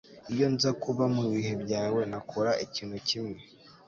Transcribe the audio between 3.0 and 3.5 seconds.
kimwe